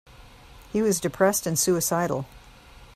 He 0.73 0.81
was 0.81 0.99
depressed 0.99 1.45
and 1.45 1.59
suicidal. 1.59 2.25